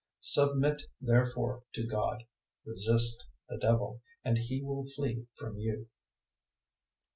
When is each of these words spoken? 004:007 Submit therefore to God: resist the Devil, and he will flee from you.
004:007 0.23 0.25
Submit 0.47 0.81
therefore 0.99 1.63
to 1.73 1.85
God: 1.85 2.23
resist 2.65 3.23
the 3.49 3.59
Devil, 3.59 4.01
and 4.25 4.39
he 4.39 4.63
will 4.63 4.87
flee 4.95 5.27
from 5.37 5.59
you. 5.59 5.89